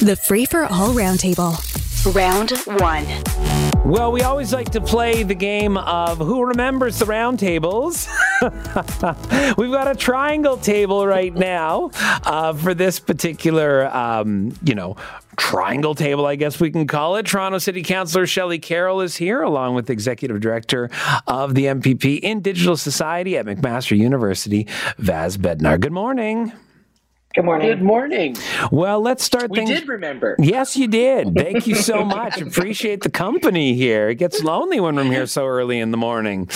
[0.00, 1.56] The Free for All Roundtable.
[2.14, 2.50] Round
[2.80, 3.90] one.
[3.90, 8.06] Well, we always like to play the game of who remembers the round tables.
[9.56, 11.92] We've got a triangle table right now
[12.24, 14.96] uh, for this particular, um, you know,
[15.38, 17.24] triangle table, I guess we can call it.
[17.24, 20.90] Toronto City Councillor Shelley Carroll is here, along with Executive Director
[21.26, 24.68] of the MPP in Digital Society at McMaster University,
[24.98, 25.80] Vass Bednar.
[25.80, 26.52] Good morning.
[27.36, 27.68] Good morning.
[27.68, 28.36] Good morning.
[28.72, 29.68] Well, let's start we things.
[29.68, 30.36] did remember.
[30.38, 31.34] Yes, you did.
[31.34, 32.40] Thank you so much.
[32.40, 34.08] Appreciate the company here.
[34.08, 36.48] It gets lonely when I'm here so early in the morning.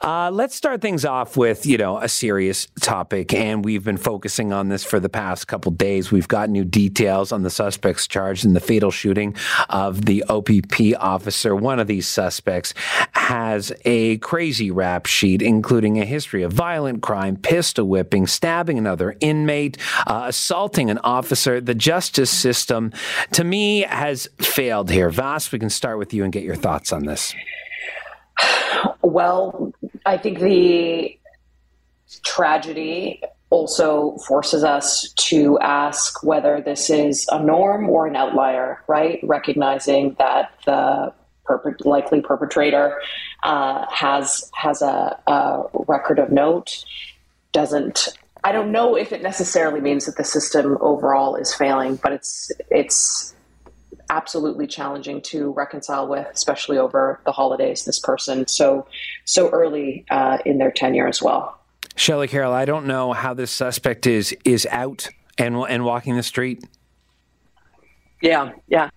[0.00, 4.52] Uh, let's start things off with, you know, a serious topic, and we've been focusing
[4.52, 6.10] on this for the past couple days.
[6.10, 9.34] We've got new details on the suspects charged in the fatal shooting
[9.68, 11.54] of the OPP officer.
[11.54, 12.72] One of these suspects
[13.12, 19.16] has a crazy rap sheet, including a history of violent crime, pistol whipping, stabbing another
[19.20, 19.76] inmate,
[20.06, 21.60] uh, assaulting an officer.
[21.60, 22.92] The justice system,
[23.32, 25.10] to me, has failed here.
[25.10, 27.34] Vass, we can start with you and get your thoughts on this.
[29.02, 29.72] Well,
[30.04, 31.18] I think the
[32.24, 39.20] tragedy also forces us to ask whether this is a norm or an outlier, right?
[39.22, 41.12] Recognizing that the
[41.84, 43.00] likely perpetrator
[43.44, 46.84] uh, has has a, a record of note
[47.52, 48.08] doesn't.
[48.46, 52.52] I don't know if it necessarily means that the system overall is failing, but it's
[52.70, 53.34] it's
[54.08, 57.84] absolutely challenging to reconcile with, especially over the holidays.
[57.84, 58.86] This person so
[59.24, 61.58] so early uh, in their tenure as well.
[61.96, 65.08] Shelley Carroll, I don't know how this suspect is is out
[65.38, 66.62] and and walking the street.
[68.22, 68.90] Yeah, yeah.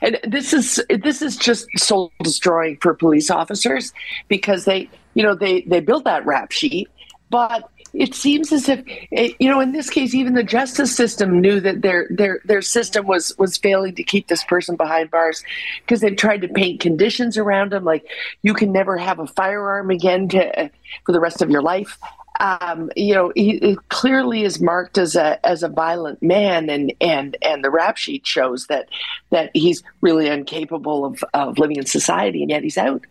[0.00, 3.92] And this is this is just soul destroying for police officers
[4.26, 6.88] because they, you know, they they built that rap sheet,
[7.30, 11.40] but it seems as if it, you know in this case even the justice system
[11.40, 15.42] knew that their their their system was was failing to keep this person behind bars
[15.84, 18.06] because they tried to paint conditions around him like
[18.42, 20.70] you can never have a firearm again to,
[21.04, 21.98] for the rest of your life
[22.42, 26.92] um, you know, he, he, clearly is marked as a as a violent man, and
[27.00, 28.88] and and the rap sheet shows that
[29.30, 33.04] that he's really incapable of, of living in society, and yet he's out.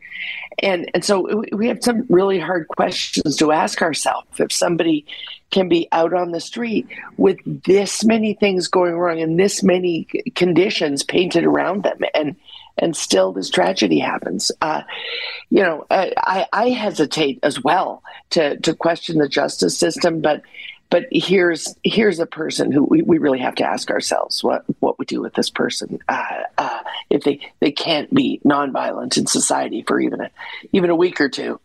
[0.59, 4.27] And and so we have some really hard questions to ask ourselves.
[4.37, 5.05] If somebody
[5.51, 10.06] can be out on the street with this many things going wrong and this many
[10.35, 12.35] conditions painted around them, and
[12.78, 14.51] and still this tragedy happens.
[14.61, 14.81] Uh,
[15.50, 20.41] you know, I, I hesitate as well to to question the justice system, but
[20.91, 25.00] but here's here's a person who we, we really have to ask ourselves what what
[25.00, 26.79] we do with this person uh, uh,
[27.09, 30.29] if they they can't be nonviolent in society for even a
[30.73, 31.59] even a week or two.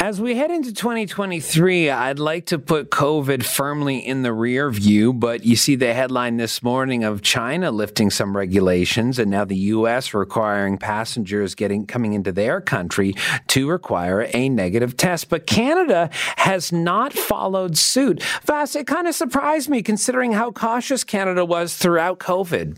[0.00, 5.12] As we head into 2023, I'd like to put COVID firmly in the rear view,
[5.12, 9.56] but you see the headline this morning of China lifting some regulations and now the
[9.56, 13.14] US requiring passengers getting coming into their country
[13.48, 15.28] to require a negative test.
[15.28, 18.22] But Canada has not followed suit.
[18.44, 22.76] Vass, it kind of surprised me considering how cautious Canada was throughout COVID.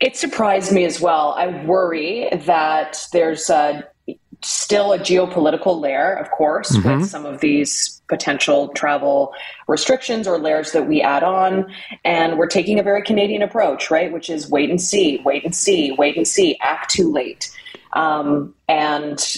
[0.00, 1.34] It surprised me as well.
[1.36, 3.84] I worry that there's a
[4.42, 7.00] still a geopolitical layer, of course, mm-hmm.
[7.00, 9.32] with some of these potential travel
[9.66, 11.72] restrictions or layers that we add on.
[12.04, 14.12] And we're taking a very Canadian approach, right?
[14.12, 17.50] Which is wait and see, wait and see, wait and see, act too late.
[17.94, 19.36] Um, and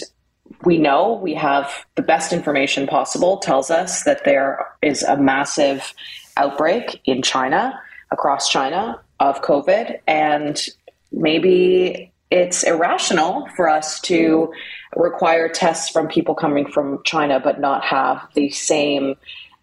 [0.63, 5.93] we know we have the best information possible, tells us that there is a massive
[6.37, 7.79] outbreak in China,
[8.11, 9.99] across China, of COVID.
[10.07, 10.61] And
[11.11, 14.53] maybe it's irrational for us to
[14.95, 19.15] require tests from people coming from China, but not have the same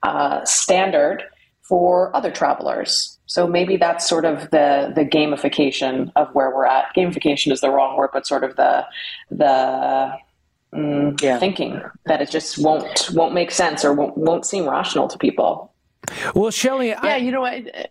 [0.03, 1.23] uh, standard
[1.63, 3.19] for other travelers.
[3.27, 6.95] So maybe that's sort of the the gamification of where we're at.
[6.97, 8.87] Gamification is the wrong word, but sort of the
[9.31, 10.13] the
[10.73, 11.39] mm, yeah.
[11.39, 15.73] thinking that it just won't won't make sense or won't, won't seem rational to people.
[16.37, 17.89] Well, Shelley, yeah, I, you know, I,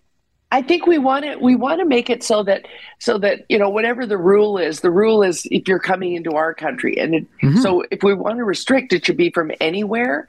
[0.51, 2.67] I think we want to we want to make it so that
[2.99, 6.31] so that you know whatever the rule is, the rule is if you're coming into
[6.31, 7.57] our country, and it, mm-hmm.
[7.57, 10.27] so if we want to restrict, it should be from anywhere.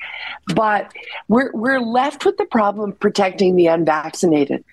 [0.54, 0.92] But
[1.28, 4.64] we're we're left with the problem protecting the unvaccinated.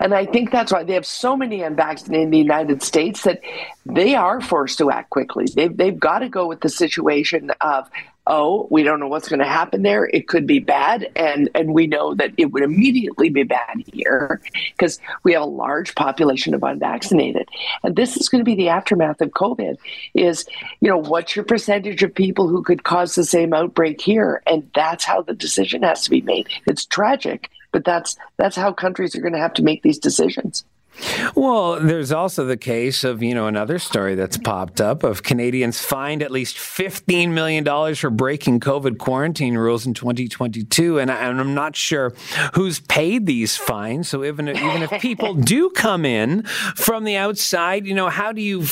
[0.00, 3.40] And I think that's why they have so many unvaccinated in the United States that
[3.86, 5.46] they are forced to act quickly.
[5.54, 7.88] They've, they've got to go with the situation of,
[8.26, 10.04] oh, we don't know what's going to happen there.
[10.04, 11.10] It could be bad.
[11.16, 14.40] And, and we know that it would immediately be bad here
[14.76, 17.48] because we have a large population of unvaccinated.
[17.82, 19.76] And this is going to be the aftermath of COVID
[20.14, 20.46] is,
[20.80, 24.42] you know, what's your percentage of people who could cause the same outbreak here?
[24.46, 26.48] And that's how the decision has to be made.
[26.66, 30.64] It's tragic but that's that's how countries are going to have to make these decisions.
[31.34, 35.80] Well, there's also the case of, you know, another story that's popped up of Canadians
[35.80, 40.98] fined at least $15 million for breaking COVID quarantine rules in 2022.
[40.98, 42.12] And, I, am not sure
[42.54, 44.08] who's paid these fines.
[44.08, 48.32] So even if, even if people do come in from the outside, you know, how
[48.32, 48.66] do you,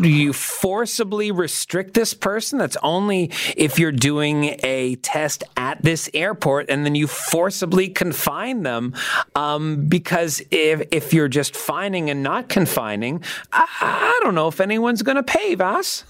[0.00, 2.58] do you forcibly restrict this person?
[2.58, 8.62] That's only if you're doing a test at this airport and then you forcibly confine
[8.62, 8.94] them.
[9.34, 13.22] Um, because if, if you're just just fining and not confining,
[13.52, 16.04] I, I don't know if anyone's going to pay, Vass.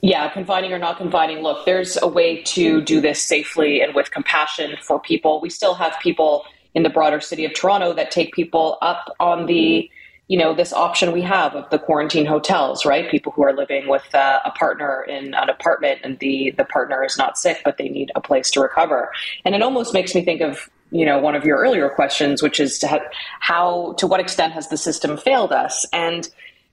[0.00, 1.42] Yeah, confining or not confining.
[1.42, 5.40] Look, there's a way to do this safely and with compassion for people.
[5.40, 6.44] We still have people
[6.74, 9.90] in the broader city of Toronto that take people up on the,
[10.28, 13.10] you know, this option we have of the quarantine hotels, right?
[13.10, 17.02] People who are living with uh, a partner in an apartment and the the partner
[17.02, 19.10] is not sick, but they need a place to recover.
[19.44, 22.60] And it almost makes me think of you know one of your earlier questions, which
[22.60, 23.00] is to
[23.40, 25.86] how to what extent has the system failed us?
[25.92, 26.28] And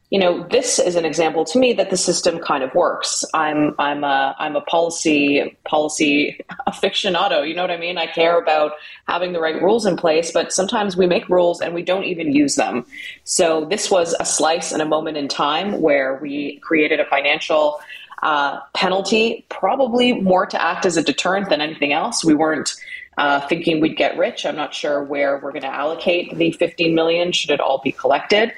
[0.10, 3.26] you know this is an example to me that the system kind of works.
[3.34, 7.48] I'm I'm a I'm a policy policy aficionado.
[7.48, 7.98] You know what I mean?
[7.98, 8.74] I care about
[9.08, 12.34] having the right rules in place, but sometimes we make rules and we don't even
[12.34, 12.86] use them.
[13.24, 17.80] So this was a slice and a moment in time where we created a financial
[18.24, 22.24] uh, penalty, probably more to act as a deterrent than anything else.
[22.24, 22.74] We weren't
[23.18, 24.46] uh, thinking we'd get rich.
[24.46, 27.32] I'm not sure where we're going to allocate the 15 million.
[27.32, 28.54] Should it all be collected?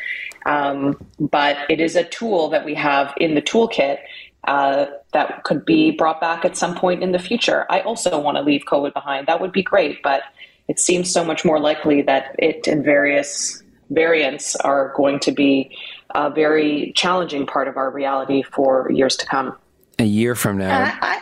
[0.46, 4.00] Um, but it is a tool that we have in the toolkit
[4.46, 7.66] uh, that could be brought back at some point in the future.
[7.70, 9.28] I also want to leave COVID behind.
[9.28, 10.22] That would be great, but
[10.68, 15.76] it seems so much more likely that it and various variants are going to be
[16.16, 19.56] a very challenging part of our reality for years to come.
[20.00, 20.98] A year from now.
[21.02, 21.22] I,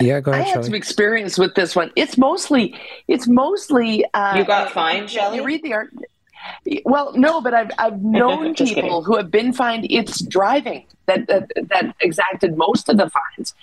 [0.00, 0.46] yeah, go ahead.
[0.46, 1.90] I had some experience with this one.
[1.96, 2.74] It's mostly,
[3.08, 4.04] it's mostly.
[4.14, 5.36] Uh, you got fined, Shelley.
[5.36, 5.92] You read the art.
[6.84, 9.04] Well, no, but I've I've known people kidding.
[9.04, 9.86] who have been fined.
[9.90, 13.54] It's driving that, that that exacted most of the fines.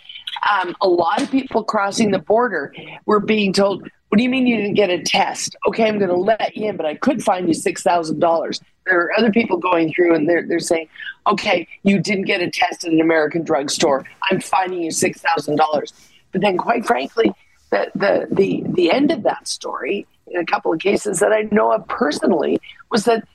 [0.52, 2.74] Um, a lot of people crossing the border
[3.06, 5.56] were being told, "What do you mean you didn't get a test?
[5.68, 8.62] Okay, I'm going to let you in, but I could fine you six thousand dollars."
[8.86, 10.90] There are other people going through and they're they're saying,
[11.28, 14.06] "Okay, you didn't get a test at an American drugstore.
[14.30, 15.94] I'm fining you six thousand dollars."
[16.34, 17.32] But then, quite frankly,
[17.70, 21.48] the, the, the, the end of that story, in a couple of cases that I
[21.52, 22.60] know of personally,
[22.92, 23.26] was that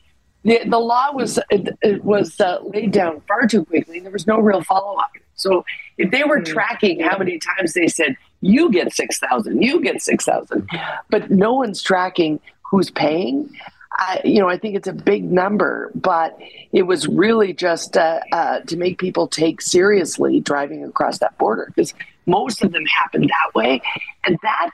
[0.45, 3.99] the, the law was, it, it was uh, laid down far too quickly.
[3.99, 5.11] And there was no real follow up.
[5.35, 5.65] So
[5.97, 6.45] if they were hmm.
[6.45, 10.69] tracking how many times they said, you get 6,000, you get 6,000,
[11.11, 13.51] but no one's tracking who's paying,
[13.99, 16.39] I, you know, I think it's a big number, but
[16.73, 21.73] it was really just uh, uh, to make people take seriously driving across that border
[21.75, 21.95] because
[22.29, 23.83] most of them happened that way,
[24.25, 24.71] and that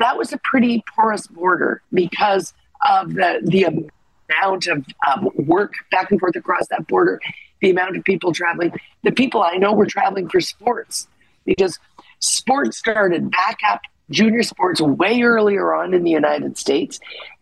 [0.00, 2.52] that was a pretty porous border because
[2.88, 7.20] of the the amount of um, work back and forth across that border,
[7.60, 8.72] the amount of people traveling.
[9.04, 11.08] The people I know were traveling for sports
[11.44, 11.78] because
[12.20, 17.00] sports started back up junior sports way earlier on in the United States,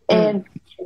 [0.08, 0.44] and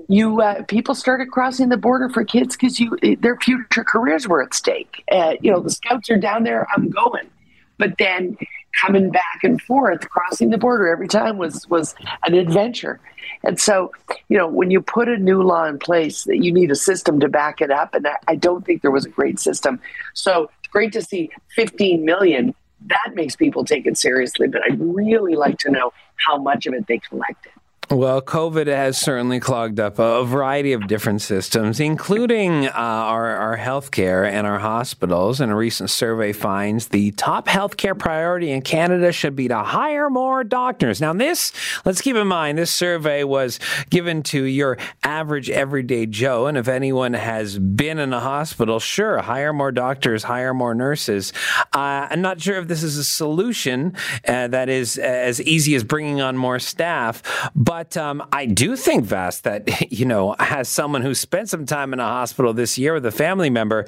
[0.08, 4.42] you uh, people started crossing the border for kids because you their future careers were
[4.42, 5.04] at stake.
[5.10, 6.66] Uh, you know, the scouts are down there.
[6.74, 7.28] I'm going,
[7.76, 8.36] but then
[8.80, 11.94] coming back and forth, crossing the border every time was was
[12.24, 13.00] an adventure.
[13.42, 13.92] And so,
[14.28, 17.20] you know, when you put a new law in place, that you need a system
[17.20, 19.80] to back it up, and I, I don't think there was a great system.
[20.14, 22.54] So great to see 15 million.
[22.86, 26.74] That makes people take it seriously, but I'd really like to know how much of
[26.74, 27.52] it they collected.
[27.90, 33.56] Well, COVID has certainly clogged up a variety of different systems, including uh, our, our
[33.56, 35.40] healthcare and our hospitals.
[35.40, 40.10] And a recent survey finds the top healthcare priority in Canada should be to hire
[40.10, 41.00] more doctors.
[41.00, 41.50] Now, this,
[41.86, 46.46] let's keep in mind, this survey was given to your average everyday Joe.
[46.46, 51.32] And if anyone has been in a hospital, sure, hire more doctors, hire more nurses.
[51.72, 55.84] Uh, I'm not sure if this is a solution uh, that is as easy as
[55.84, 57.22] bringing on more staff,
[57.56, 61.64] but but um, I do think, Vast, that, you know, as someone who spent some
[61.64, 63.86] time in a hospital this year with a family member,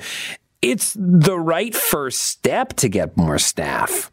[0.62, 4.12] it's the right first step to get more staff.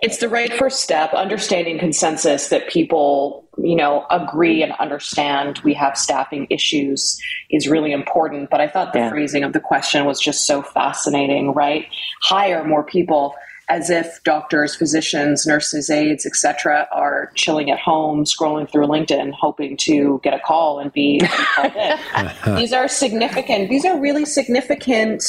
[0.00, 5.72] It's the right first step, understanding consensus that people, you know, agree and understand we
[5.74, 8.50] have staffing issues is really important.
[8.50, 9.10] But I thought the yeah.
[9.10, 11.86] phrasing of the question was just so fascinating, right?
[12.22, 13.36] Hire more people
[13.68, 19.76] as if doctors, physicians, nurses, aides, etc., are chilling at home, scrolling through LinkedIn, hoping
[19.78, 21.20] to get a call and be,
[21.54, 22.56] called in.
[22.56, 23.70] these are significant.
[23.70, 25.24] These are really significant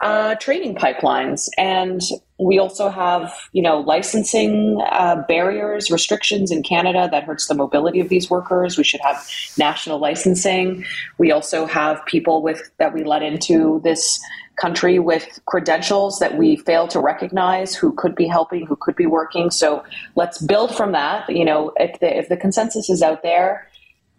[0.00, 2.00] uh, training pipelines, and
[2.38, 7.98] we also have, you know, licensing uh, barriers, restrictions in Canada that hurts the mobility
[7.98, 8.78] of these workers.
[8.78, 9.28] We should have
[9.58, 10.84] national licensing.
[11.18, 14.20] We also have people with that we let into this
[14.58, 19.06] country with credentials that we fail to recognize who could be helping, who could be
[19.06, 19.50] working.
[19.50, 19.84] So
[20.16, 21.28] let's build from that.
[21.28, 23.67] You know, if the if the consensus is out there,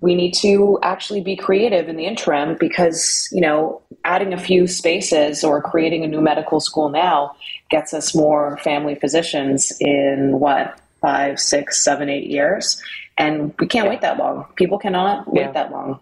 [0.01, 4.67] we need to actually be creative in the interim because you know adding a few
[4.67, 7.35] spaces or creating a new medical school now
[7.69, 12.81] gets us more family physicians in what five six seven eight years
[13.17, 13.89] and we can't yeah.
[13.89, 15.51] wait that long people cannot wait yeah.
[15.51, 15.99] that long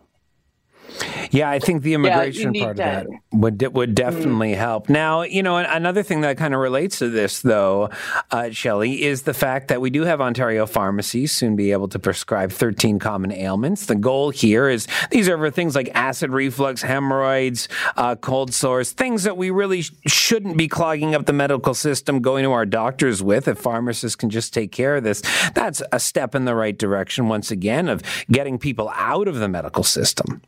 [1.32, 3.06] yeah, I think the immigration yeah, part that.
[3.06, 4.58] of that would would definitely mm.
[4.58, 4.89] help.
[4.89, 7.89] Now, you know, another thing that kind of relates to this, though,
[8.32, 12.00] uh, Shelley, is the fact that we do have Ontario pharmacies soon be able to
[12.00, 13.86] prescribe 13 common ailments.
[13.86, 18.91] The goal here is these are for things like acid reflux, hemorrhoids, uh, cold sores,
[18.91, 22.65] things that we really sh- shouldn't be clogging up the medical system, going to our
[22.65, 23.48] doctors with.
[23.48, 25.22] If pharmacists can just take care of this,
[25.53, 27.27] that's a step in the right direction.
[27.27, 28.01] Once again, of
[28.32, 30.41] getting people out of the medical system.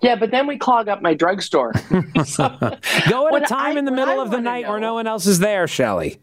[0.00, 1.72] Yeah, but then we clog up my drugstore.
[2.24, 2.48] so,
[3.08, 5.06] Go at a time I, in the middle of the night know, where no one
[5.06, 6.18] else is there, Shelley.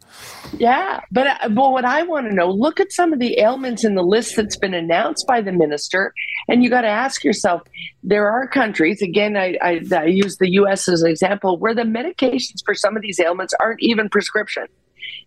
[0.57, 3.83] Yeah, but uh, but what I want to know, look at some of the ailments
[3.83, 6.13] in the list that's been announced by the minister,
[6.47, 7.62] and you got to ask yourself:
[8.03, 10.88] there are countries, again, I, I, I use the U.S.
[10.88, 14.67] as an example, where the medications for some of these ailments aren't even prescription.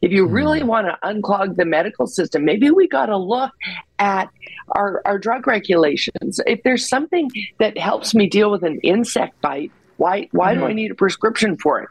[0.03, 0.67] If you really hmm.
[0.67, 3.53] want to unclog the medical system, maybe we got to look
[3.99, 4.29] at
[4.73, 6.41] our, our drug regulations.
[6.47, 10.61] If there's something that helps me deal with an insect bite, why why mm-hmm.
[10.61, 10.77] do I mm-hmm.
[10.77, 11.89] need a prescription for it?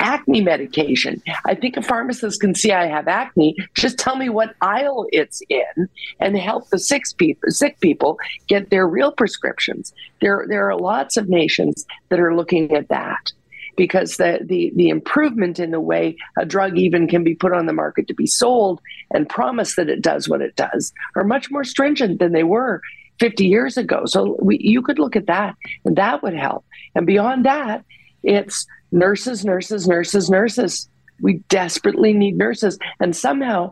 [0.00, 1.22] Acne medication.
[1.46, 3.54] I think a pharmacist can see I have acne.
[3.74, 8.18] Just tell me what aisle it's in and help the sick people sick people
[8.48, 9.94] get their real prescriptions.
[10.20, 13.32] There there are lots of nations that are looking at that
[13.76, 17.66] because the, the, the improvement in the way a drug even can be put on
[17.66, 21.50] the market to be sold and promise that it does what it does are much
[21.50, 22.80] more stringent than they were
[23.18, 24.04] 50 years ago.
[24.06, 26.64] So we, you could look at that and that would help.
[26.94, 27.84] And beyond that,
[28.22, 30.88] it's nurses, nurses, nurses, nurses.
[31.20, 32.78] We desperately need nurses.
[33.00, 33.70] And somehow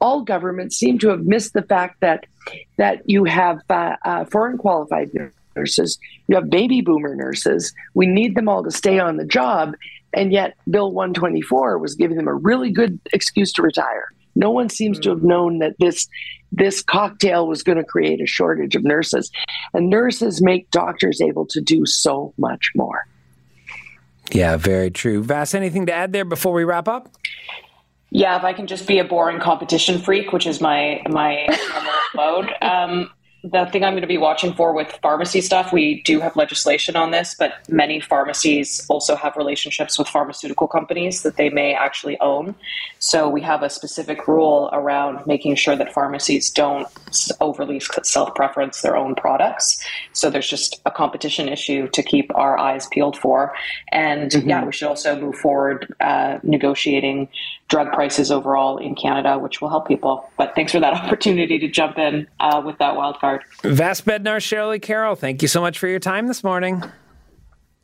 [0.00, 2.26] all governments seem to have missed the fact that
[2.76, 7.72] that you have uh, uh, foreign qualified nurses, you have baby boomer nurses.
[7.94, 9.74] We need them all to stay on the job.
[10.14, 14.12] And yet, Bill 124 was giving them a really good excuse to retire.
[14.34, 16.08] No one seems to have known that this
[16.50, 19.30] this cocktail was going to create a shortage of nurses.
[19.74, 23.06] And nurses make doctors able to do so much more.
[24.32, 25.22] Yeah, very true.
[25.22, 27.14] Vass, anything to add there before we wrap up?
[28.10, 31.46] Yeah, if I can just be a boring competition freak, which is my my
[32.14, 32.50] mode.
[32.62, 33.10] Um,
[33.50, 36.96] the thing I'm going to be watching for with pharmacy stuff, we do have legislation
[36.96, 42.18] on this, but many pharmacies also have relationships with pharmaceutical companies that they may actually
[42.20, 42.54] own.
[42.98, 46.88] So we have a specific rule around making sure that pharmacies don't
[47.40, 49.84] overly self preference their own products.
[50.12, 53.54] So there's just a competition issue to keep our eyes peeled for.
[53.92, 54.48] And mm-hmm.
[54.48, 57.28] yeah, we should also move forward uh, negotiating
[57.68, 60.28] drug prices overall in Canada, which will help people.
[60.36, 63.44] But thanks for that opportunity to jump in uh, with that wild card.
[63.62, 66.82] Vass Bednar, Shelley Carroll, thank you so much for your time this morning.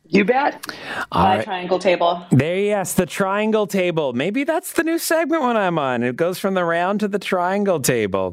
[0.07, 0.71] You bet.
[1.11, 1.43] All right.
[1.43, 2.23] Triangle table.
[2.31, 4.13] There, yes, the triangle table.
[4.13, 6.03] Maybe that's the new segment when I'm on.
[6.03, 8.31] It goes from the round to the triangle table.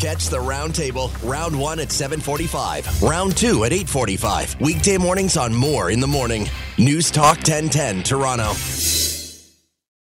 [0.00, 4.60] Catch the round table, round one at 745, round two at 845.
[4.60, 6.48] Weekday mornings on Moore in the Morning.
[6.78, 9.17] News Talk 1010, Toronto.